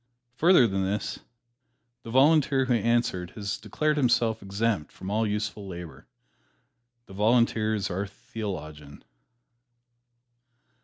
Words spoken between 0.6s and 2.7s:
than this, the Volunteer